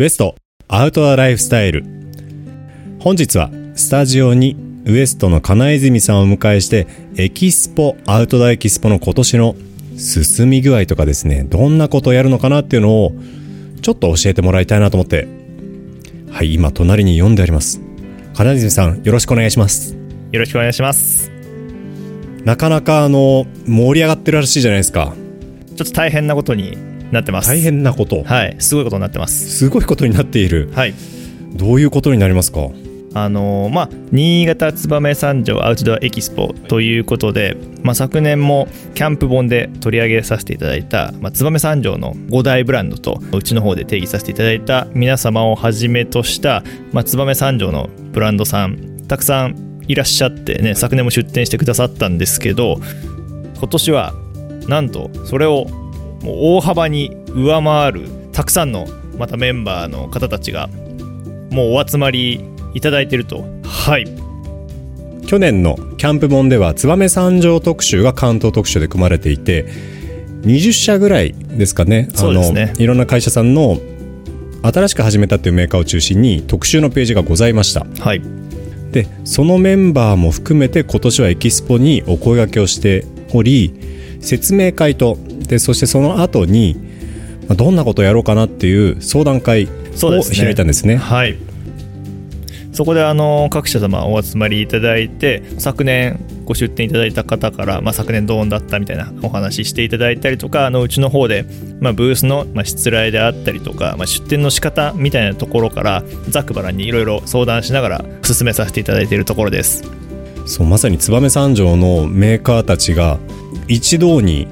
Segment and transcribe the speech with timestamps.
[0.00, 0.36] ウエスト
[0.68, 1.82] アウトドアライフスタイル。
[3.00, 6.86] 本日はスタジオにウエストの金泉さんをお迎えして
[7.16, 9.56] エキスポアウトドアエキスポの今年の
[9.96, 13.12] 進み具合とかですねどんなことをやるのかなっていうのを
[13.82, 15.26] ちょっと教えてもらいたいなと思って。
[16.30, 17.80] はい今隣に読んであります。
[18.34, 19.96] 金泉さんよろしくお願いします。
[20.30, 21.32] よろしくお願いします。
[22.44, 25.16] なかなかあの盛り上がってるらしいじゃないですか。
[25.74, 27.48] ちょっと大変なことになってます。
[27.48, 28.22] 大変なこと。
[28.22, 28.56] はい。
[28.58, 29.48] すごいことになってます。
[29.50, 30.70] すごいことになっている。
[30.74, 30.94] はい。
[31.54, 32.68] どういうことになりますか？
[33.14, 52.78] あのーまあ新潟燕三条アウトドアエキスポということで、まあ、昨年もキャンプ本で取り上げさせていただいた、まあ、燕三条の5大ブランドとうちの方で定義させていただいた皆様をはじめとした、まあ、燕三条のブランドさんたくさんいらっしゃってね昨年も出店してくださったんですけど
[53.58, 54.12] 今年は
[54.68, 55.66] なんとそれを
[56.22, 58.86] もう大幅に上回るたくさんの
[59.18, 60.68] またメンバーの方たちが
[61.50, 62.44] もうお集まり
[62.74, 63.44] いただいてると。
[63.64, 64.06] はい。
[65.26, 69.66] 去年のキャンプ本では燕三条特集が関東特集で組まれていて
[70.42, 72.08] 20社ぐらいですかね。
[72.14, 72.70] そうですね。
[72.72, 73.78] あのいろんな会社さんの
[74.62, 77.86] 新しく始めたっていうメーカーを中心に特集のページがございました。
[78.00, 78.22] はい。
[78.92, 83.74] でそのメンバーも含めて今年はエキスポにお声掛けをしており
[84.20, 86.76] 説明会とでそしてその後に
[87.48, 90.38] まあどんなことをやろうかなっていう相談会をそうですね。
[90.38, 90.96] 開いたんですね。
[90.96, 91.36] はい。
[92.72, 101.44] そこであの各社様お集まりいただいて昨年ご出店いただいた方から、まあ、昨年どうだったみたいなお話ししていただいたりとかあのうちの方で、
[101.80, 109.82] まあ、ブースの、まあ、しつらいであったりとか、まあ、出店の仕方みたいなところからざっくばらんにいろいろ相談しながら進めさせていただいているところです。
[110.46, 113.18] そうまさに燕三条のメーカーたちが
[113.66, 114.46] 一堂に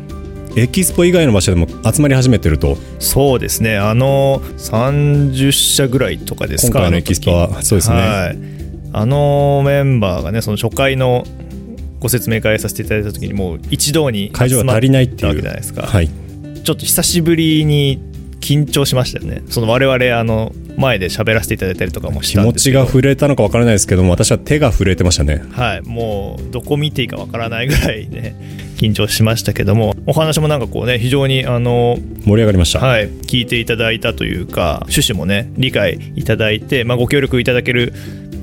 [0.56, 2.78] エキスポ以外の場所でも集まり始めてると。
[2.98, 3.76] そうですね。
[3.76, 7.62] あの30社ぐらいとかですか今回のエキスポは。
[7.62, 7.96] そうですね。
[7.96, 8.38] はい、
[8.92, 11.24] あのメンバーがねその初回の
[12.00, 16.08] ご説明会させていただいた時にもう一堂に会場が足りないっていうわけじゃないですか、はい。
[16.08, 18.00] ちょっと久しぶりに
[18.40, 19.42] 緊張しましたよね。
[19.50, 22.80] その我々あの前で喋らせていただいたりとかもし気持ちたんですけど。
[22.80, 25.42] が震えたのかわからないですけども私は手が震えてましたね。
[25.50, 25.82] はい。
[25.82, 37.92] もうどこ見ていいかわからないぐらいね緊張しましたけどもお話もなんかこうね非常にあの盛り上がりました、はい、聞いていただいたというか趣旨もね理解いただいて、まあ、ご協力いただける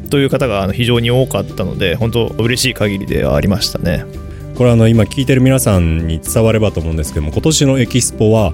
[0.10, 4.06] という方が非常に多かったので本当嬉しい限りではありましたね。
[4.56, 8.54] これあの今聞いてる皆さんに伝わればと思うんですけども今年のエキスポは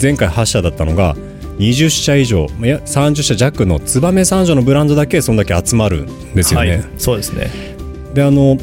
[0.00, 1.14] 前回8社だったのが
[1.58, 7.50] 20社以上いや30社弱の燕三条のブランドだけそんだけ集まるんですよね、はい、そうですね。
[8.14, 8.56] であの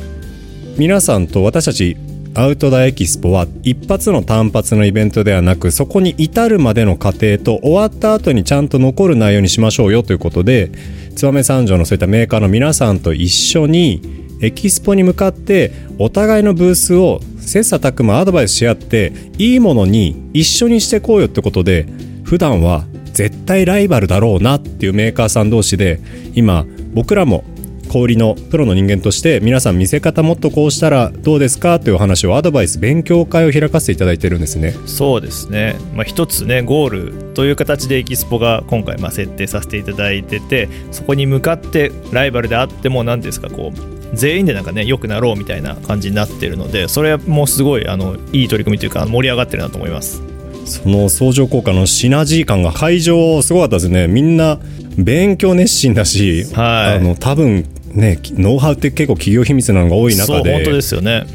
[0.78, 1.96] 皆さんと私たち
[2.34, 10.72] アウトドアエキスポは一発の単発のイベントではなくそこに至るまでの過程と終わった後にちゃんと残る内容にしましょうよということで
[11.16, 14.02] 燕三条のそういったメーカーの皆さんと一緒に
[14.42, 21.86] エキスポに向かってお互いのブースを切磋琢磨アドバイスし合っていいものに一緒にしてこうよってことで
[22.24, 26.00] 普段は絶対ライバルだろうなっていうメーカーさん同士で
[26.34, 27.44] 今僕らも
[27.92, 36.90] 小売りのプロの人間として皆さん見せ方もっとこうしたらどうですかというお話をアドバイス勉強会を開かせていただいてるんですねそうですね、まあ、一つねゴー
[37.28, 50.24] ルという形でエキスポが今回まあ設定させていただいててそこに向かってライバルであっても何ですかこう全員でなんかね良くなろうみたいな感じになってるのでそれはもうすごいあのいい取り組みというか盛り上がってるなと思います
[50.64, 54.60] その相乗効果のシナジー感が会場すごかったですねみんな
[54.98, 61.26] 勉強熱心だし、はいあの多分ねノウハウって結構企業秘密なのが多い中でそう本当ですよね。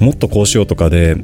[0.00, 1.16] もっとこうしようとかで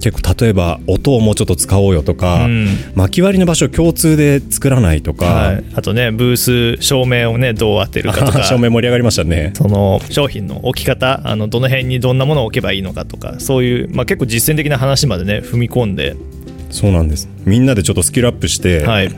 [0.00, 2.68] 結構例えば音をもうちょっと使おうよとか、うん。
[2.94, 8.44] 巻き割りの場所を共通で作らないとか、はい、あとねブース照明をねどう当てるかとか。
[8.48, 9.52] 照明盛り上がりましたね。
[9.54, 16.16] その商品の置き方あのどの辺にどんなものを置けばいいのかとかそういう、まあ、結構実践的な話までね踏み込んで、
[16.70, 17.28] そうなんです。
[17.44, 19.10] みんなでちょっとスキルアップして、はい、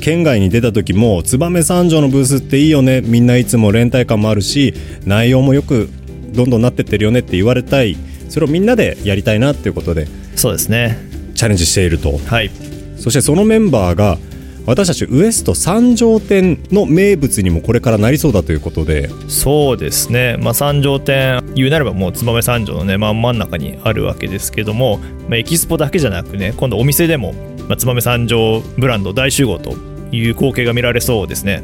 [0.00, 3.00] 県外に出た時も燕三条のブースっていいよね。
[3.00, 4.74] みんないつも連帯感もあるし
[5.04, 5.88] 内容もよく
[6.32, 7.96] どんどんなってってるよねって言われたい。
[8.28, 10.06] それをみんなでやりたいなっていうことで
[10.36, 10.98] そうですね。
[11.34, 12.18] チャレンジしていると。
[12.18, 12.50] はい。
[12.96, 14.18] そしてそのメンバーが
[14.66, 19.10] 私たちウエスト三条店の名物にもこれからなりそうだということで。
[19.28, 24.98] そうですね、まあ、三条店言うなればもう燕三条のね真ん真ん中にあるわけですけども、
[25.28, 27.32] まあ、エキスポだけじゃなくね今度お店でも、
[27.68, 29.74] まあ、燕三条ブランド大集合と
[30.12, 31.62] いう光景が見られそうですね。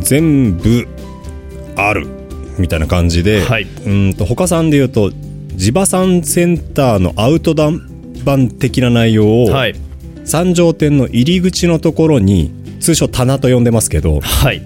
[0.00, 0.86] 全部
[1.76, 2.06] ある
[2.58, 3.64] みたいな感じで、はい。
[3.64, 5.12] うんと他さんで言うと
[5.54, 7.70] 地場産センターのアウトドア
[8.24, 9.74] 版的な内容を、はい。
[10.24, 14.62] 三条店の入り口のところに通称棚と呼んでますけどはい。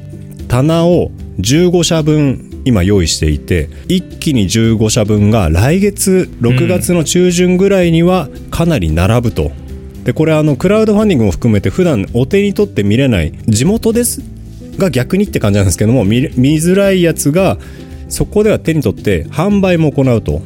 [0.49, 9.52] 棚を15社分今用意していて一気に15社分が来月6月の中旬ぐらいにはかなり並ぶと。
[10.06, 14.23] でこれあのクラウドファンディングも含めて普段お手に取って見れない地元です
[14.79, 17.58] が逆にって感じなんですけども見づらいやつが
[18.08, 20.43] そこでは手に取って販売も行うと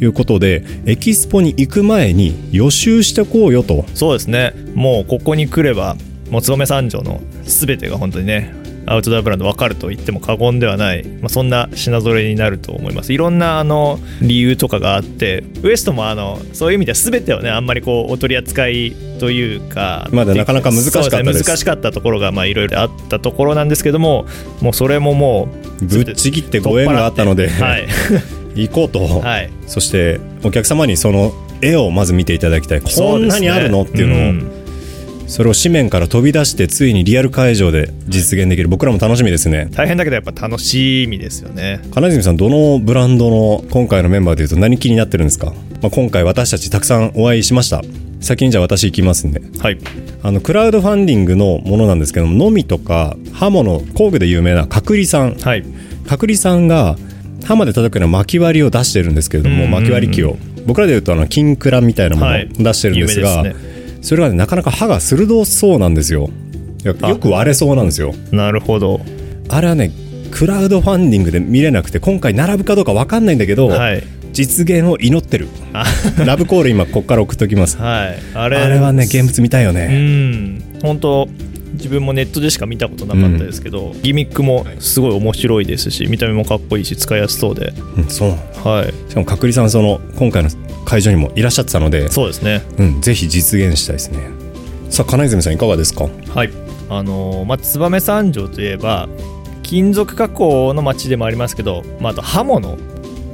[0.00, 3.84] いうことで、エキスポに行く前に予習してこうよと。
[3.94, 4.54] そうですね。
[4.74, 5.96] もうここに来れば
[6.30, 8.54] もう燕三条の全てが本当にね
[8.86, 13.12] アウトドアブランド分かると言っても過言ではない、まあ、そんな品揃えになると思います。
[13.12, 24.26] いろんなあの理由とかがあってウエストもあのそういう意味では全てをねあんまりこうお取り扱いというかまだなかなか難しかったね難しかったところがまあいろいろあったところなんですけども
[24.60, 25.48] もうそれもも
[25.80, 27.88] うぶっちぎってご縁があったので、はい。
[28.54, 29.50] 行こうと、はい。
[29.66, 32.80] そしてお客様にその絵をまず見ていただきたい。
[32.80, 33.82] こんなにあるの？
[33.82, 34.61] っていうのを、ん
[35.26, 38.68] それを紙面から飛び出してついにリアル会場で実現できる。
[38.68, 39.68] 僕らも楽しみですね。
[39.72, 41.80] 大変だけどやっぱ楽しみですよね。
[41.92, 47.82] 金泉さんどのブランドの今回のメンバーでいうと何気になってるんですか、まあ、今回私たちたくさんお会いしました。
[48.20, 49.42] 先にじゃあ私行きますんで。
[49.58, 49.78] はい。
[50.22, 55.34] あのクラウドファンディングのものなんですけどものみとか刃物工具で有名な角利さん。
[55.34, 55.64] はい。
[56.08, 56.96] 角利さんが
[57.44, 59.70] 刃で叩くような巻き割りを出してるんですけれども、うんうんうん。
[59.72, 60.36] 巻き割り機を。
[60.66, 62.48] 僕らでいうとあの金クラみたいなものをはい。
[62.48, 63.71] 出してるんですが、有名です
[64.02, 66.28] それがねなかなか刃が鋭そうなんですよ。
[66.84, 68.12] よく割れそうなんですよ。
[68.32, 69.00] なるほど。
[69.48, 69.92] あれはね
[70.30, 74.02] クラウドファンディングで見れなくて今回並ぶかどうか分かんないんだけど、はい。
[74.32, 75.46] 実現を祈ってる。
[75.72, 75.84] あ。
[76.24, 77.76] ラブコール今ここから送っときます。
[77.76, 78.18] はい。
[78.34, 80.62] ああれれはね現物見たいようね、ん。
[80.82, 81.28] 本当
[81.72, 87.72] 自分もネットでしか見たことなかったですけど、ギミックもすごい面白いですし見た目もかっこいいし使いやすそうで。
[87.96, 88.30] うんそう
[88.66, 89.10] はい。
[89.10, 90.50] しかも角利さんその今回の
[90.84, 92.08] 会場にもいらっしゃってたので。
[92.08, 92.62] そうですね。
[92.78, 94.18] うん、ぜひ実現したいですね。
[94.90, 96.08] さあ金泉さんいかがですか？
[96.34, 96.50] はい。
[96.88, 99.08] あのーまあ燕三条といえば
[99.62, 102.76] 金属加工の町でもありますけど、まあ、あと刃物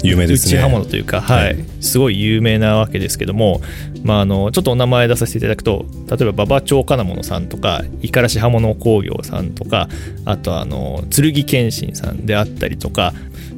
[0.02, 0.60] 有名ですね。
[0.60, 1.44] 内刃物というか、はい。
[1.46, 1.64] はい。
[1.80, 3.60] すごい有名なわけですけども、
[4.04, 9.88] まあ、あのちょっとお名前出させていただくと例えば馬場町金物さんとか五十嵐刃物工業さんとか
[10.24, 13.12] あとあの剣謙信さんであったりとか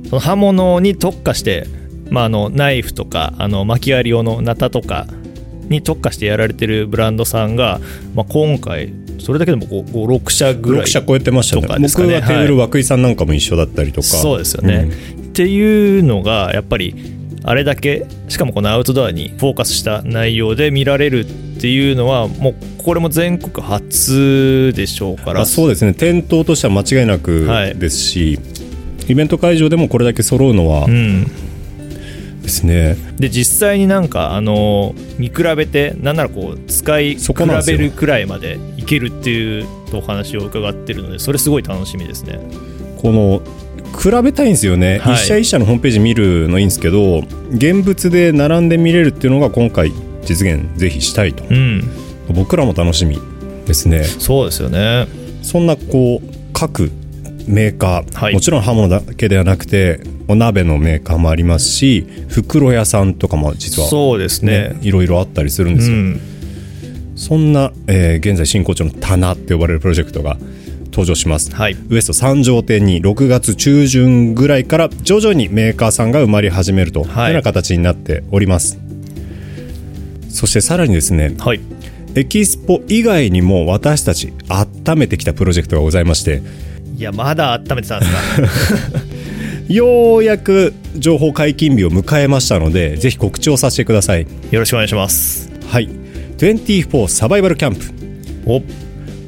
[0.08, 1.66] その刃物に特化して、
[2.10, 5.06] まあ、あのナイフとかあの巻き割り用のナタとか
[5.69, 7.81] に特化してやられてるブランドさんが、
[8.14, 11.62] まあ、今回それだけでも56社ぐらい6社超えてましたね。
[11.81, 12.20] 僕ね。
[12.20, 14.90] がテーブル涌井さんなんかも一緒だったりとか、そうですよね、
[15.40, 16.94] っていうのがやっぱり
[17.44, 21.25] あれだけしかもこのアウトドアにフォーカスした内容で見られるっ
[21.58, 25.40] ていうのはもうこれも全国初でしょうから。
[25.40, 25.94] あそうですね。
[25.94, 27.75] 店頭としては間違いなくはい。
[27.75, 28.38] ですし、
[29.08, 31.25] イベント会場でもこれだけ揃うのはうん、
[32.42, 37.32] ですね、で実際になんかあの見比べてなんならこう使い比
[37.66, 42.38] べるくらいまでいけるっていうお話を伺ってるのでそれすごい楽しみですね。
[43.00, 43.40] この
[43.98, 45.14] 比べたいんですよね、はい。
[45.14, 47.22] 一社一社のホームページ見るのいいんですけど
[47.52, 49.92] 現物で並んで見れるっていうのが今回
[50.25, 51.44] 実現ぜひしたいと。
[51.48, 51.88] うん。
[52.32, 53.19] 僕らも楽しみ
[53.66, 54.04] ですね。
[54.04, 55.06] そうですよね。
[55.42, 56.90] そんなこう各
[57.46, 58.34] メーカー、はい。
[58.34, 64.78] もちろん刃物だけではなくてお鍋のメーカーもありますし袋屋さんとかも実はそうですね。
[64.82, 66.20] いろいろあったりするんですよ、うん。
[67.16, 70.37] そんな、えー現在進行中の棚って呼ばれるプロジェクトが
[70.90, 71.76] 登場します、はい。
[71.88, 77.04] ウエスト三条店に6月中旬ぐらいから徐々にメーカーさんが生まれ始めるとい。
[77.04, 78.78] うよはいうな形になっております、
[80.28, 81.61] そしてさらにですねはい。
[82.14, 86.42] エキスポ以外にも私たち温めてきたプロジェクトがございまして
[86.97, 89.00] いやまだ温めてたんですか？
[89.73, 94.26] ようやく情報解禁日を迎えましたのでぜひ告知をさせてください。
[94.50, 95.49] よろしくお願いします。
[95.68, 95.88] はい。
[96.38, 97.85] 24サバイバルキャンプ
[98.47, 98.61] お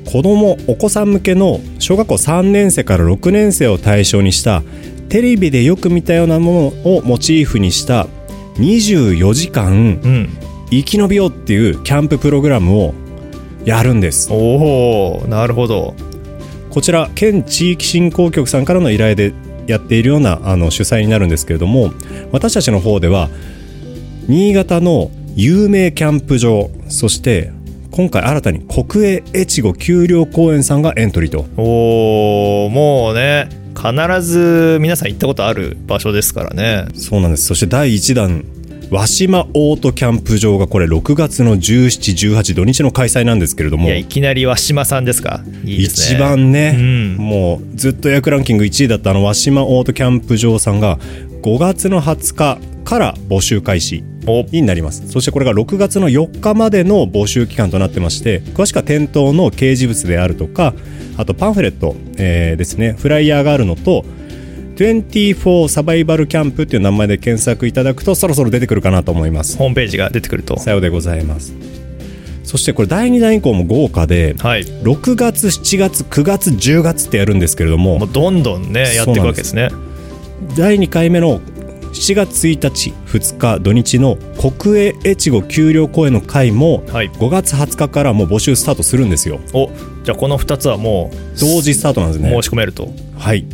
[0.04, 4.62] 子供お子さん向けの小学校3年生から6年生を対象にした
[5.09, 8.06] テレビでよく見たようなものをモチーフにした
[8.56, 10.28] 24時間うん。
[10.71, 12.94] 生き延びようっていうキャンププログラムを
[13.66, 14.32] やるんです。
[14.32, 15.94] おおなるほど。
[16.71, 19.35] こちら県地域振興局さんからの依頼で
[19.66, 21.92] やっているようなあの主催になるんですけれども
[22.32, 23.28] 私たちの方では
[24.26, 27.52] 新潟の有名キャンプ場そして
[27.93, 31.45] 今回新たに国営越後丘陵公園さんがエントリーと。
[31.57, 36.87] おおもうね必ず皆さん行ったことある場所ですからね。
[36.95, 37.45] そうなんです。
[37.45, 38.45] そして第1弾
[38.91, 43.89] 和島オートキャンプ場がこれ6月の1718土日の開催なんですけれども。
[43.89, 45.43] いやいきなり和島さんですか？
[45.45, 45.61] ね。
[45.65, 47.17] 一番ね、うん。
[47.17, 50.99] もうずっと予約ランキング1位だったあの和島オートキャンプ場さんが
[51.43, 54.43] 5月の20日から募集開始お。
[54.53, 55.09] になります。
[55.09, 60.75] そしてこれが6月の4日までの募集期間となってまして詳しくは店頭の掲示物であるとか
[61.17, 62.93] あとパンフレット、えーですね。
[62.99, 64.05] フライヤーがあるのと
[64.77, 69.57] 24サバイバルキャンプっていう名前で検索いただくとそろそろ出てくるかなと思います。
[69.57, 70.59] ホームページが出てくると。
[70.59, 71.55] さようでございます。
[72.45, 74.62] そしてこれ第2弾以降も豪華ではい。
[74.62, 79.71] 6月7月9月10月ってやるんですけれどももうどんどんねやっていくわけですね。
[80.57, 81.41] 第2回目の
[81.93, 84.17] 7月1日2日土日の
[84.57, 87.11] 国営越後丘陵公園の会もはい。
[87.11, 89.41] 5月20日からもう募集スタートするんですよ。
[89.53, 89.71] お
[90.03, 92.31] じゃあこの2つはもう同時スタートなんですね。
[92.31, 92.89] 申し込めると。
[93.17, 93.45] はい。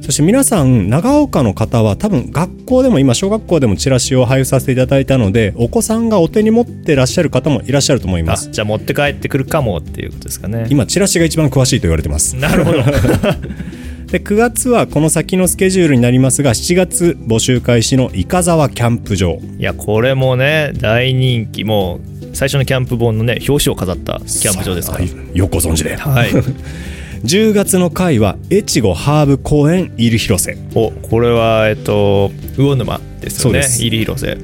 [0.00, 10.66] そして皆さん長岡の方は多分学校でも今小学校でもチラシを配布させていただいたのでお子さんがお手に持ってらっしゃる方もいらっしゃると思いまあすじゃあ持って帰ってくるかもっていうことですかね。
[10.70, 12.34] 今チラシが一番詳しいと言われてます。
[12.34, 12.78] なるほど
[14.12, 19.38] で9月はこの先のスケジュールになりますが7月募集開始の伊香沢キャンプ場。
[19.56, 21.64] いやこれもね大人気。
[21.64, 21.98] も
[22.30, 25.04] う最初のキャンプ本のね表紙を飾ったキャンプ場ですから。
[25.04, 25.96] はいよくご存知で。
[25.96, 26.30] はい。
[27.24, 33.60] 10月の回は越後ハーブ公園入広瀬おこれはえっと魚沼ですよね。
[33.60, 34.36] 入広瀬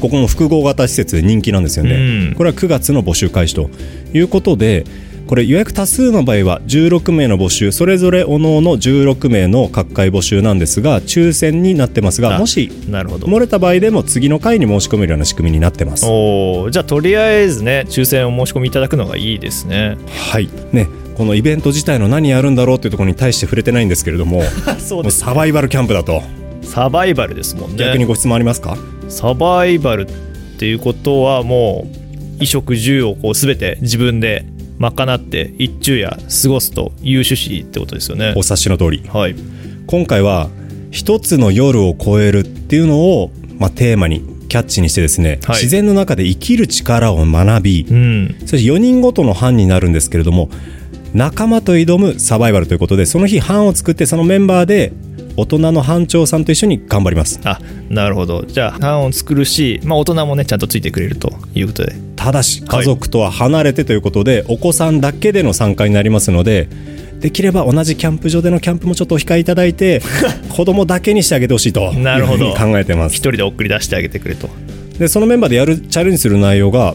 [0.00, 1.98] ここも複合型施設で人気なんですよね、う
[2.30, 2.34] ん。
[2.34, 3.68] これは9月の募集開始と
[4.14, 4.84] いうことで
[5.32, 13.28] これ予約多数の場合は16名の募集それぞれおのおの16名の各回募集なんですが抽選になってますがあもしなるほど。
[13.28, 16.04] 漏れた場合でも次の回に申し込めるような仕組みになってます。
[16.04, 19.96] おーじゃあとりあえずね抽選を申し込みいただくのがいいですね。
[20.30, 20.50] はい。
[20.70, 20.86] ね
[21.16, 24.42] このイベント自体の何やるんだろうというところに対して触れてないんですけれども
[24.80, 26.22] そもうサバイバルキャンプだと。
[26.60, 27.76] サバイバルですもんね。
[27.78, 28.76] 逆にご質問ありますか？
[29.08, 30.06] サバイバルっ
[30.58, 32.02] ていうことはもう
[32.42, 34.44] 衣食住をこう全て自分で
[34.78, 38.34] 賄って一昼夜過ごすという趣旨ってことですよね。
[38.36, 39.02] お察しの通り。
[39.08, 39.34] はい。
[39.86, 40.50] 今回は
[40.90, 45.56] 一つの夜を超えるっていうのを、まあ、テーマにキャッチにしてですね、はい。
[45.56, 48.36] 自然の中で生きる力を学び、うん。
[48.40, 50.50] そして4人ごとの班になるんですけれども
[51.14, 54.92] 仲間と挑むサバイバルということでその日班を作ってそのメンバーで
[55.36, 57.40] 大人の班長さんと一緒に頑張ります。
[57.44, 58.44] あなるほど。
[58.46, 61.94] じゃあ班を作るし、まあ、大人もねちゃんとついてくれるということで。
[62.16, 66.68] ただし家族とは離れてということで、お子さんだけでの参加になりますので
[67.18, 70.02] できれば同じキャンプ場でのキャンプもちょっとお控えいただいて
[70.50, 73.14] 子供だけにしてあげてほしいとなるほどいうふうに考えてます。
[73.14, 74.50] 一人で送り出してあげてくれと。
[74.98, 76.94] でそのメンバーでやるチャレンジする内容が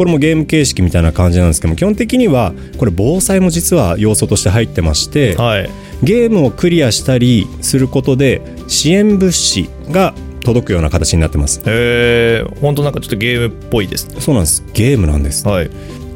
[0.00, 5.70] これもゲーム形式みたいな感じなんですけども基本的にはこれ防災も実は要素として入ってましてはい。
[6.02, 11.60] ゲームをクリアしたりすることで支援物資が届くような形になってます。
[11.66, 14.22] へえ本当なんかちょっとゲームっぽいですね。
[14.22, 14.64] そうなんです。
[14.72, 15.46] ゲームなんです。
[15.46, 15.70] はい。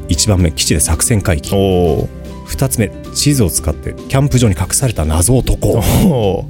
[0.07, 2.09] 1番目基地で作戦回帰おお
[2.47, 6.47] 2つ目地図を使ってキャンプ場に隠された謎を解こ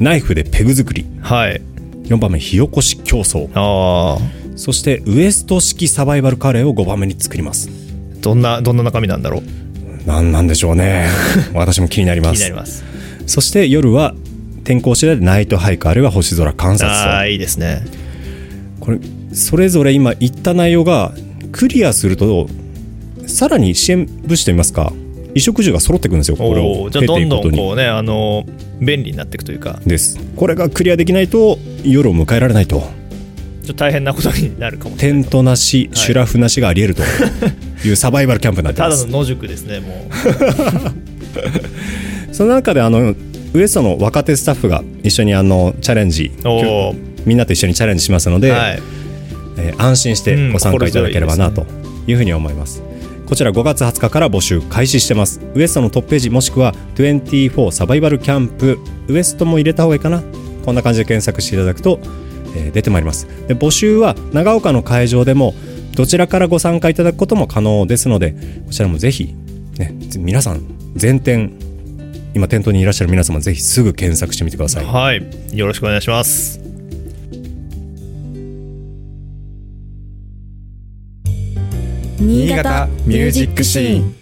[0.00, 0.02] う。
[0.02, 1.04] ナイフでペグ作り。
[1.20, 1.60] はい。
[2.04, 3.50] 4番目火起こし競争。
[3.52, 7.70] ああそしてウエスト式サバイバルカレーを5番目に作ります。
[8.20, 10.06] どんなどんな中身なんだろう？
[10.06, 11.06] なんなんでしょうね。
[11.54, 12.38] 私も気になり気ます。
[12.38, 12.84] になります。
[13.26, 14.14] そして夜は
[14.64, 17.84] 天候次第でナイトハイクあるいは星空観察ああといいですね。
[18.80, 18.98] これ
[19.32, 21.14] それぞれ今言った内容が
[21.52, 22.48] クリアすると
[23.26, 24.92] さらに支援物資といいますか
[25.28, 26.90] 衣食住が揃ってくるんですよこれを。
[26.90, 28.44] じゃあどんどんこうねあの
[28.80, 29.78] 便利になっていくというか。
[29.86, 30.18] です。
[30.34, 32.82] これがクリアできないと夜を迎えられないと
[33.68, 37.04] ちょっと大変なことになるかもテントなし、シュラフなしがあり得る
[37.82, 39.02] というサバイバルキャンプになってます。
[39.02, 40.10] ただの野宿ですねも
[42.32, 43.14] その中であの
[43.52, 46.32] ウエストの若手スタッフが一緒にあのチャレンジ
[47.26, 48.82] みんなと一緒にチャレンジしますので、はい。
[49.58, 51.66] えー安心してご参加いただければなうんと
[52.06, 52.82] いうふうに思います。
[53.26, 55.42] こちら5月20日から募集開始してます。
[55.54, 60.22] ウエストのトップページもしくは24サバイバルキャンプウエストも入れた方がいいかな。
[60.64, 62.00] こんな感じで検索していただくと、
[62.56, 63.26] えー出てまいります。
[63.46, 65.54] で募集は長岡の会場でも
[65.94, 68.32] どちらからご参加いただくことも可能ですので、
[68.66, 69.34] こちらもぜひ、
[69.78, 70.62] ね、皆さん
[70.94, 71.52] 全店
[72.34, 74.84] 今店頭にいらっしゃる皆様ぜひすぐ検索してみてください。
[74.84, 76.60] はいよろしくお願いします
[82.20, 84.14] 新潟ミュージックシーン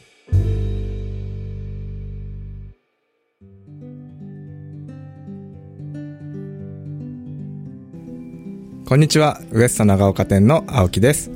[8.89, 11.33] こんにちは、ウエスト長岡店の青木です。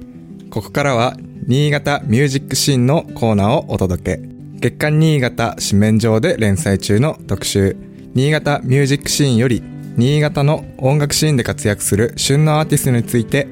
[0.51, 1.17] ここからは、
[1.49, 4.21] 新潟ミュージックシーンのコーナーをお届け。
[4.61, 7.77] 月刊新潟紙面上で連載中の特集、
[8.15, 9.65] 新潟ミュージックシーンより、
[9.97, 13.49] 新潟の音楽シーンで活躍する旬のアーティストについて、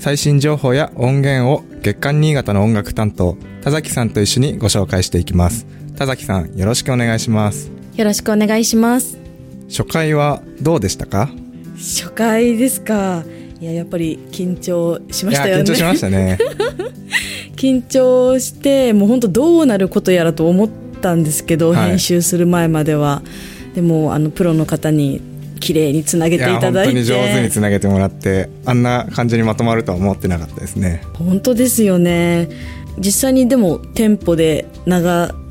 [0.00, 5.64] 最新情報や音源を月刊新潟の音楽担当、田崎さんと一緒にご紹介していきます。
[5.96, 7.70] 田崎さん、よろしくお願いします。
[7.94, 9.16] よろしくお願いします
[9.68, 11.30] 初回はどうでしたか？
[11.78, 13.24] 初回ですか。
[13.60, 15.62] いややっぱり緊張しましたよね。
[15.62, 16.38] 緊張しましたね。
[17.56, 20.68] 緊張してもう本当どうなることやらと思っ
[21.00, 21.88] たんですけど、はい。
[21.90, 23.22] 編集する前までは。
[23.74, 25.20] でもあのプロの方に
[25.60, 31.02] 綺麗につなげていた本当だいてに上手につなげてもらって、あんな感じにまとまるとは思ってなかったですね。
[31.14, 32.48] 本当ですよね。
[32.98, 34.92] 実際にでも店舗で流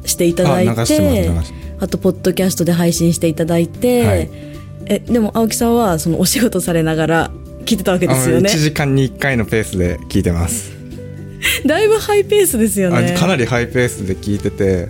[0.05, 1.31] していただいて
[1.79, 4.48] あとポッドキャストで配信していただいて、はい
[4.89, 7.32] えでも青木さんはそのお仕事されながら
[7.65, 8.50] 聞いてたわけですよね。
[8.50, 10.72] 1時間に1回のペースで聞いてます。
[11.65, 13.13] だいぶハイペースですよね。
[13.15, 14.88] あかなりハイペースで聞いてて、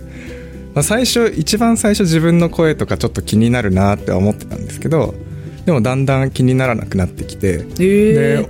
[0.74, 5.14] まあ、最初一番最初自分の声とかちょっと気になるなって思ってたんですけど
[5.66, 8.14] でもだんだん気にならなくなってきて、えー。
[8.42, 8.48] で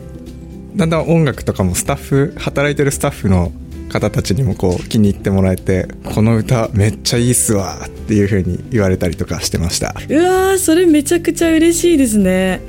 [0.77, 3.53] だんだん音楽とかもスタッフ働いてるスタッフの
[3.89, 9.95] 方たちにもこう気に入ってもらえてこの歌めっちゃいいっすわっていう風に言われたりとかしてました。
[10.09, 12.61] うわーそれめちゃくちゃ嬉しいですね。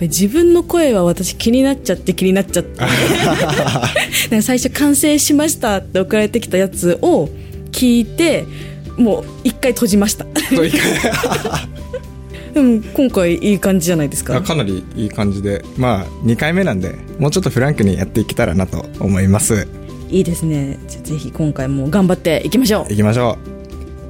[0.00, 2.80] 自分の声は私気になっちゃって気になっちゃって。
[4.40, 7.28] 最初完成しましたって送られてきたやつを
[7.72, 8.46] 聞いて
[8.96, 10.24] もう一回閉じました。
[12.54, 14.36] でも今回いい感じじゃないですか。
[14.36, 15.64] あかなりいい感じで。
[15.76, 19.68] まあ2回目なんでもうちょっとフランクにやっていけたらなと思います
[20.10, 20.78] いいですね。
[20.88, 22.86] じゃあぜひ今回も頑張っていきましょう。
[22.90, 23.38] 行きましょ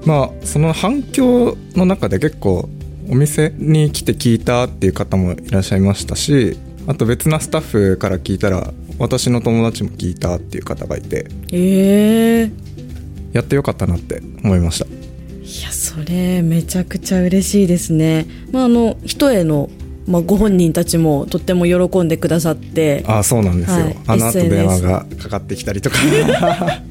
[0.04, 0.07] う。
[0.07, 2.69] まあその反響の中で結構
[3.09, 12.50] お店に来て聞いたっていう方もいらっしゃいましたしあと別なスタッフから聞いたら私の友達も聞いたっていう方がいてええー、
[13.33, 14.87] やってよかったなって思いました。
[14.87, 18.26] いやそれめちゃくちゃ嬉しいですね。
[18.52, 19.69] まああの一重の
[20.10, 23.96] まあ、ご本人たちもとっても喜んでくださってああそうなんですよ、はい。
[24.08, 25.96] あの後電話がかかってきたりとか。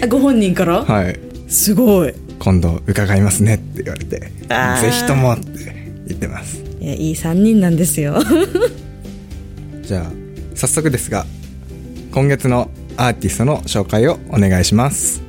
[0.00, 1.18] あご本人から、はい。
[1.48, 2.14] すごい。
[2.38, 4.30] 今度伺いますねって言われてぜ
[4.90, 5.46] ひともって
[6.06, 6.62] 言ってます。
[6.80, 8.22] いやいい3人なんですよ。
[9.82, 10.12] じゃあ
[10.54, 11.26] 早速ですが
[12.12, 15.20] 今月のアーティストの紹介をお願いします。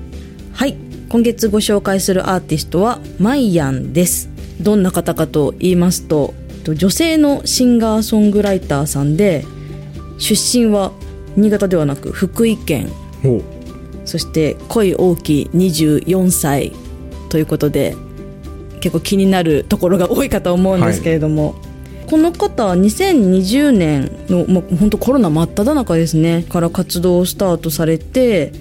[0.52, 0.76] はい。
[1.10, 4.30] 今月ご紹介するアーティストはマイヤンです。
[4.62, 9.46] どんな方かと言いますとと女性のシンガーソングライターさんで
[10.18, 10.92] 出身は
[11.36, 12.92] 新潟ではなく福井県。
[13.26, 13.42] お。
[14.06, 16.74] そして恋大きい24歳。
[17.30, 17.96] ということで
[18.80, 21.56] 結構気になるところが多いかと思うんですけれども、
[22.08, 26.44] この方は2020年の、まあ、本当コロナ真っ只中ですね。
[26.44, 28.52] から活動をスタートされて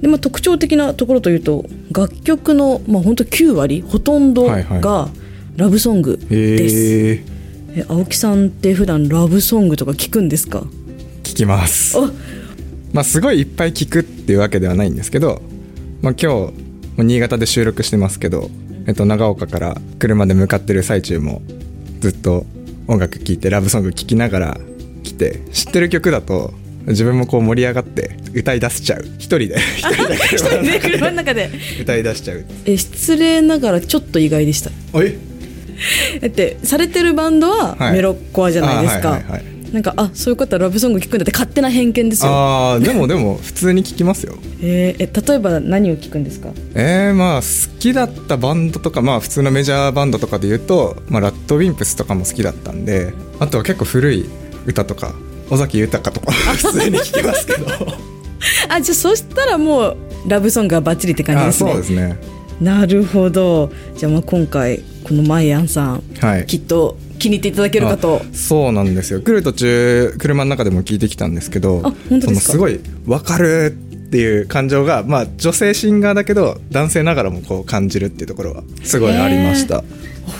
[0.00, 5.08] で、まあ、特徴的なところというと楽曲の、まあ、本当9割ほとんどはいはが
[5.60, 7.24] ラブソングです、へえ
[7.76, 10.60] え青木さんって普段ラブソングとか聞くんですか？
[11.22, 11.98] 聞きます。
[11.98, 12.10] あ
[12.94, 15.42] まあすごいいっぱい聞くっていうわけではないんですけど、
[16.00, 16.46] まあ、今
[16.96, 18.48] 日新潟で収録してますけど、
[18.86, 21.42] えっと、長岡から車で向かってる最中も
[22.00, 22.46] ずっと
[22.88, 24.60] 音楽聴いてラブソング聴きながら
[25.02, 26.54] 来て知ってる曲だと
[26.86, 29.04] 自分もこう盛り上がって歌い出しちゃう。
[29.18, 29.56] 一人で。
[29.76, 31.50] 一人で一人で車の中で。
[31.82, 32.44] 歌い出しちゃう。
[32.64, 34.70] え失礼ながらちょっと意外でした。
[34.94, 35.18] え
[36.20, 37.92] だってされてるバンドははい。
[37.94, 44.34] メロコアじゃないですか、あはいはいはいなんかあそういうことはラブソング聞くんだって勝手な偏見ですよ、あーでもでも普通に聴きますよ。
[44.60, 46.48] えーえ例えば何を聞くんですか？
[46.74, 54.28] えー、まあ好きだったバンドとかまあ普通のメジャーバンドとかで言うと、まあ、ラッドウィンプスとかも好きだったんであとは結構古い
[54.66, 55.14] 歌とか
[55.50, 57.68] 尾崎豊とか 普通に聴きますけど。
[58.70, 61.70] あじゃあそしたらもうラブソングがバッチリって感じあですね。
[61.72, 62.16] そうですね
[62.60, 63.70] なるほど。
[63.96, 66.46] じゃあまあ今回このマイアンさんはい。
[66.46, 68.20] きっと気に入っていただけるかと。
[68.22, 69.20] あそうなんですよ。
[69.20, 79.84] 来る途中車の中でも聞いてきたんですけどあ本当ですすごい分かるっていう感情が、まあ、女性シンガーだけど男性ながらもこう感じるっていうところはすごいありました。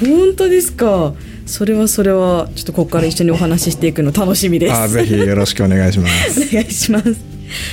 [0.00, 1.14] 本当ですか？
[1.46, 4.72] それはそれはちょっとここから一緒にお話ししていくの楽しみです。
[4.74, 6.40] あぜひよろしくお願いします。
[6.48, 7.30] お願いします。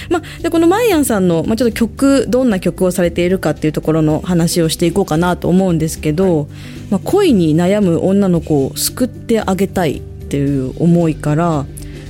[0.09, 6.47] まあ、でこのマイアンさんの、まあ、ちょっと曲どんな曲をされているかっていうところの話をしていこうかなと思うんですけど、
[6.89, 11.65] まあ、恋に悩む女の子を救ってあげたいっていう思いから、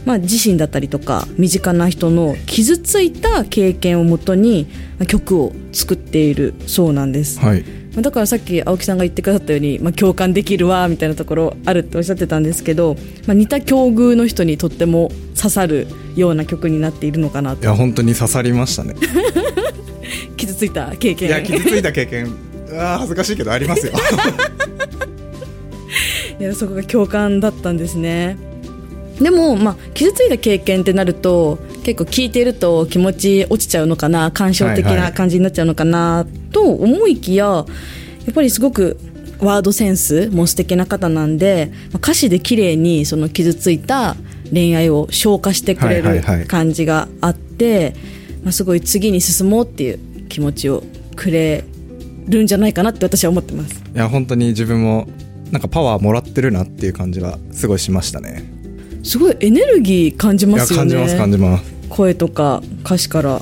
[0.06, 4.68] まあ、自身だったりとか身近な人の傷ついた経験をもとに
[5.00, 7.40] まあ曲を作っているそうなんです。
[7.40, 7.64] はい
[7.98, 18.96] まあだからさっき青木さんが言ってくださったように、まあ、共感できるわみたいなところあるっておっしゃってたんですけど、まあ、似た境遇の人にとっても刺さるような曲になっているのかないとや本当に刺さりましたね。
[20.36, 21.30] 傷ついた経験。
[21.30, 22.34] いや傷ついた経験。
[22.70, 23.94] うわー恥ずかしいけどありますよ。
[26.40, 28.38] いやそこが共感だったんですね。
[29.20, 35.14] でも、まあ、傷ついた経験ってなると結構聞いてると気持ち落ちちゃうのかな感傷的ない。
[35.14, 37.66] 感じになっちゃうのかなと思いきやや
[38.30, 38.98] っぱりすごく
[39.40, 44.16] ワードセンスも素敵な方なんでまあ歌詞で綺麗にその傷ついた
[44.54, 46.48] 恋愛を消化してくれるはいはいはい。
[46.48, 47.94] 感じがあって、
[48.44, 50.84] まあ、すごい次に進もうっていう気持ちを
[51.16, 51.64] くれ
[52.28, 53.84] るんじゃないかなって私は思ってます。
[53.94, 55.08] いや本当に自分も
[55.52, 58.44] なんかパワーもらってるなっていう感じはすごいしましたね。
[59.04, 60.90] すごいエネルギー感じますよね。
[60.90, 61.74] 感じます感じます。
[61.90, 63.42] 声とか歌詞から。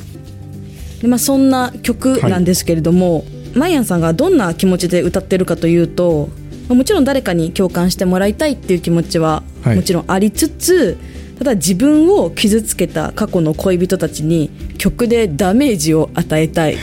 [1.02, 9.76] で、まあ、そんな曲なんですけれども、マイアンさんがどんな気持ちで歌ってるかというとまあもちろん誰かに共感してもらいたいっていう気持ちははい。
[9.76, 10.98] もちろんありつつ、
[11.38, 16.78] ただ自分を傷つけた過去の恋人たちに曲でダメージを与えたい。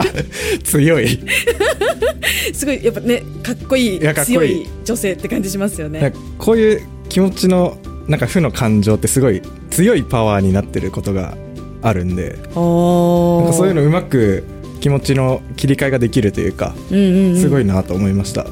[0.64, 1.08] 強い。
[2.52, 4.36] すごいやっぱねかっこいいいやかっこいい。
[4.36, 6.12] 強い女性って感じしますよね。
[6.38, 11.36] こういう気持ちのなんか負の感情ってすごい強いパワーになってることが
[11.82, 12.42] あるんでなんか
[13.52, 14.44] そういうのうまく
[14.80, 17.40] 気持ちの切り替えができるというかうんうんうん。
[17.40, 18.46] すごいなと思いました、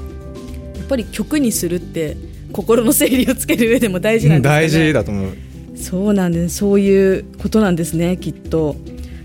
[0.86, 2.16] ぱり曲にするって
[2.52, 4.62] 心の整理をつける上でも大事なんですかね。
[4.66, 5.36] 大事だと思う。
[5.76, 6.56] そうなんです。
[6.56, 8.76] そういうことなんですねきっと。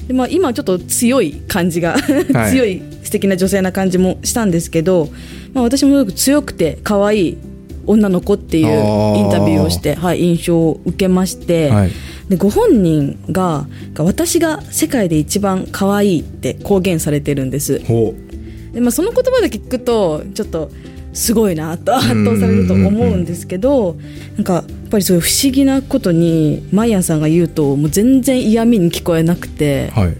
[0.07, 1.97] で、まあ、今ちょっと強い感じが、
[2.33, 2.51] はい。
[2.51, 5.09] 強い素敵な女性な感じもしたんですけど、
[5.53, 7.37] まあ、私もすごく強くて可愛い
[7.85, 11.91] 女の子っていうインタビューをして、はい、印象を受けまして、はい。
[12.29, 17.81] でご本人が私が世界で一番可愛いって公言されてるんです。
[17.85, 18.13] ほ
[18.73, 20.71] で、まあ、その言葉で聞くとちょっと
[21.13, 23.97] すごいなと圧倒されると思うんですけど
[24.35, 30.17] なんかやっぱりそういう不思議なことにマイアンさんが言うともう全然嫌味に聞こえなくてうはい。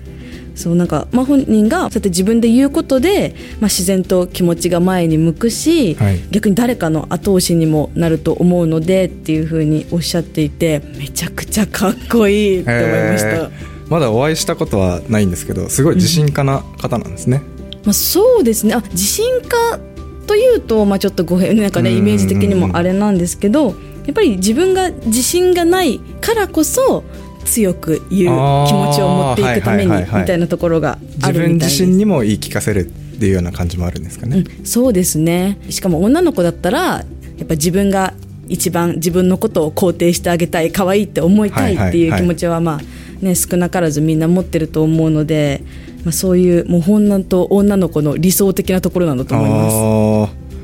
[0.53, 6.19] そうなんか、まあ、本人がそうやって自分で言うことで、まあ、自然と気持ちが前に向くし、はい。
[6.29, 13.49] 逆に誰かの後押しにもなると思うのでっていうふうにおっしゃっていてめちゃくちゃかっこいいって思いました。
[13.89, 17.41] まだお会いしたことはないんですけどすごい自信家な方なんですね、
[17.83, 18.73] まあ、そうですね。
[18.73, 19.79] あ自信家
[20.31, 23.73] というと、まあ、ちょっとごめんなんかねうんイメージ的にもあれなんですけどや
[24.11, 27.03] っぱり自分が自信がないからこそ
[27.43, 31.81] 強く言う気持ちを持っていくためにみたいなところがあ自分るみたいです。
[31.81, 35.57] 自身にも言い聞かせるっていうような感じもあるんですかね、うん、そうですね。
[35.69, 37.03] しかも女の子だったらや
[37.43, 38.13] っぱ自分が
[38.47, 45.63] 一番自分のことを肯定してあげたい可愛いって思いたいっていう気持ちはまあね少なからずみんな持ってると思うので、
[46.03, 49.75] まあ、そういうもう女と女の子の理想的なところなんだと思います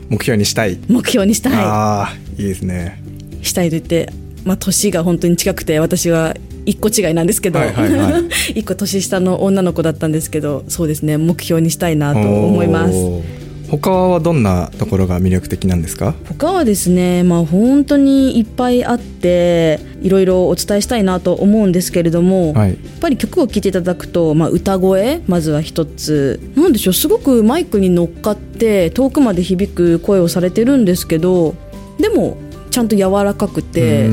[0.10, 1.54] 目標にしたい、目標にしたい。
[1.54, 3.02] ああいいですね。
[3.42, 4.12] したいと言って、
[4.44, 8.24] まあ、年が本当に近くて私は一個違いなんですけど、はいはいはい。
[8.60, 12.94] 一個年下の女の子だったんですけどそうですね目標にしたいなと思います
[13.70, 16.16] 他はどんなところが魅力的なんですか？
[16.26, 22.70] 他はですね、まあ、本当にいっぱいあっていろいろお伝えしたいなと思うんですけれども、はい。
[22.70, 26.40] やっぱり曲を聴いていただくと、まあ、歌声まずは一つ。
[26.56, 31.56] なんでしょうすごくマイクに乗っかって遠くまで響く声をされてるんですけど
[32.00, 32.38] でも
[32.72, 34.08] ちゃんと柔らかくて。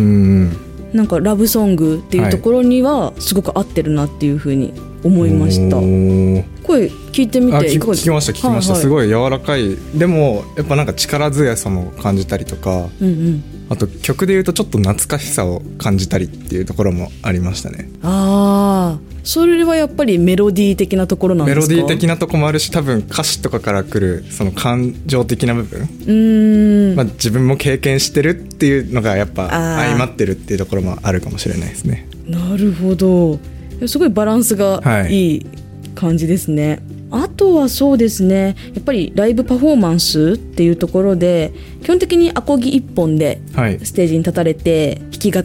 [0.95, 4.73] なんかラブソングっていうところにはすごく合ってるなっていうふうに
[5.05, 8.83] 思いました、声聞いてみていかが聞きました聞きました、はいはい。
[8.83, 9.77] すごい柔らかい。
[9.95, 13.45] でもやっぱなんか力強さも感じたりとかうんうん。
[13.71, 17.89] あと曲で言うとちょっと懐かしさを感じたりっていうところもありましたね。
[18.03, 21.75] ああそれはやっぱりメロディー的なところなんですか？
[21.75, 32.07] メロディー的なとこもあるし多分歌詞とかから来るその感情的な部分、うーん、まあ、自分も経験してるっていうのがやっぱ相まってるっていうところもあるかもしれないですね。
[32.27, 33.39] なるほど
[33.87, 35.37] すごいバランスがい。
[35.37, 35.47] い
[35.95, 43.79] 感じですね、あとはそうですねやっぱりライブパフォーマンスっていうところで基本的にアコギ一本ではい。
[43.85, 45.41] ステージに立たれて弾き語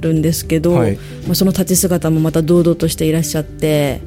[0.00, 0.96] るんですけど、はい。
[1.26, 4.00] まあ、その立ち姿もまた堂々としていらっしゃって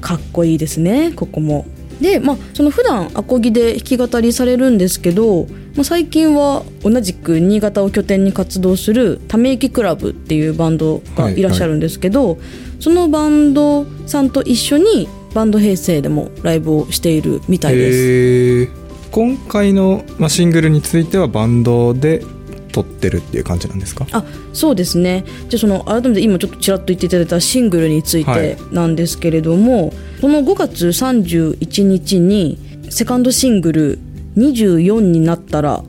[0.00, 1.66] かっこいいですねここも。
[2.02, 12.38] でまあその普段アコギで弾き語りされるんですけど、まあ、最近は同じく新潟を拠点に活動するため息クラブっていうバンドがいらっしゃるんですけど、
[12.80, 18.72] そのバンドさんと一緒にバンド編成でもライブをしているみたいです。
[19.12, 22.24] 今回の、まあ、シングルについてはバンドで
[22.72, 24.06] 撮ってるっていう感じなんですか？
[24.12, 25.24] あそうですね。
[25.48, 28.56] じゃあその改めて今ちょっとちらっと言っていただいたシングルについはい。
[28.56, 32.58] てなんですけれども、この5月31日に
[32.90, 33.98] セカンドシングル
[34.36, 35.84] 「24になったら」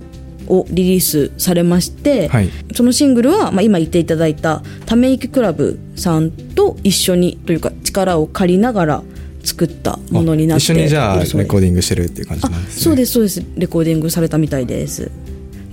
[0.47, 2.49] をリリースされまして、はい。
[2.75, 9.03] そのシングルは、まあ、今言っていただいたため息クラブさんと一緒にというか力を借りながら
[9.43, 12.81] 作ったものになって一緒にじゃあレコーディングしてるっていう感じあなんですね。
[12.83, 13.43] そうですそうです。
[13.55, 15.11] レコーディングされたみたいです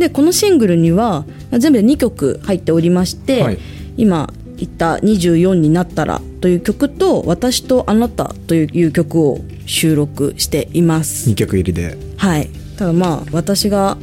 [0.00, 3.58] でこのシングルにはまあ全部で2曲入っておりまして、はい。
[3.96, 11.30] 今言った「24になったら」という曲と「私とあなた」という曲を収録しています。
[11.30, 11.96] 2曲入りで。
[12.16, 12.48] はい。
[12.76, 13.98] ただまあ私が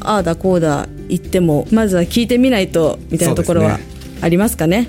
[0.00, 3.78] ああだこうだ言ってもまずは聞いてみないとみたいなところは
[4.20, 4.88] ありますかね。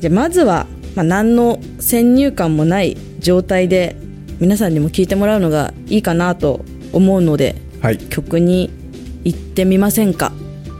[0.00, 3.96] じゃあまずは、まあ、何の先入観もない状態で
[4.38, 7.98] 皆さんにも聞いてもらうのがいいかなと思うのではい。
[7.98, 8.70] 曲に
[9.26, 10.32] 行ってみませんか？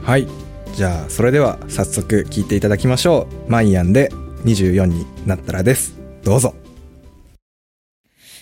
[0.03, 0.27] はい。
[0.73, 3.51] じゃあそれでは早速聴いていただきましょう。
[3.51, 4.09] マイアンで
[4.45, 5.93] 24になったらです。
[6.23, 6.55] どうぞ。